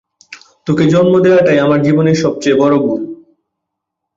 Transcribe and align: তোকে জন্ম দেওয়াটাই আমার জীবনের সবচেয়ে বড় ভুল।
তোকে 0.67 0.83
জন্ম 0.85 1.13
দেওয়াটাই 1.19 1.59
আমার 1.59 1.79
জীবনের 1.81 2.17
সবচেয়ে 2.23 2.59
বড় 2.59 2.75
ভুল। 2.77 3.01